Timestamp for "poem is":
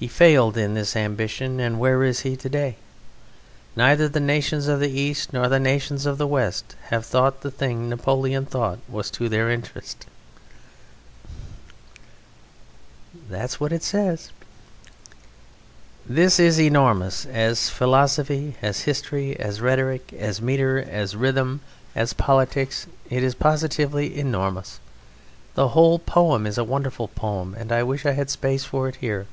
25.98-26.56